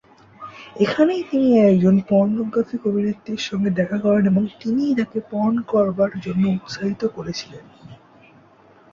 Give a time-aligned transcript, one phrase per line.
[0.79, 7.01] এখানেই তিনি একজন পর্নোগ্রাফিক অভিনেত্রীর সাথে দেখা করেন এবং তিনিই তাকে পর্ন করবার জন্য উৎসাহিত
[7.15, 7.63] করেছিলেন।